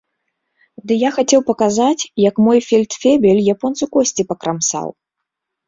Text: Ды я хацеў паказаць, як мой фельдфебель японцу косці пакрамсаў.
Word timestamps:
Ды 0.91 0.95
я 1.07 1.11
хацеў 1.17 1.43
паказаць, 1.49 2.07
як 2.29 2.35
мой 2.47 2.63
фельдфебель 2.69 3.45
японцу 3.55 3.83
косці 3.95 4.29
пакрамсаў. 4.33 4.87